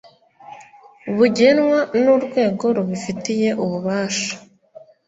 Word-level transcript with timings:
bugenwa 1.15 1.79
nurwego 2.01 2.65
rubifitiye 2.75 3.49
ububasha 3.63 4.31